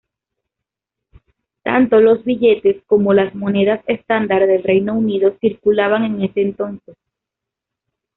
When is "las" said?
3.13-3.35